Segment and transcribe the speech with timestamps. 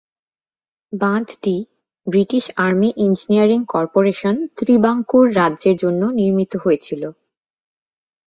[0.93, 1.55] বাঁধটি
[2.07, 7.03] British army engineering corporation Travancore রাজ্যের জন্য নির্মিত হয়েছিল।